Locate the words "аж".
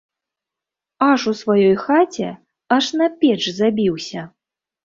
1.09-1.21, 2.79-2.85